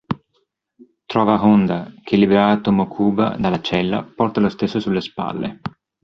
[1.05, 5.59] Trova Honda, che, liberato Mokuba dalla cella, porta lo stesso sulle spalle.